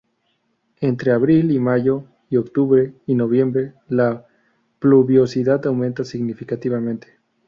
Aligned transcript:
Entre 0.79 1.11
abril 1.11 1.51
y 1.51 1.59
mayo 1.59 2.05
y 2.31 2.37
octubre 2.37 2.95
y 3.05 3.13
noviembre 3.13 3.75
la 3.87 4.25
pluviosidad 4.79 5.63
aumenta 5.67 6.03
significativamente. 6.05 7.19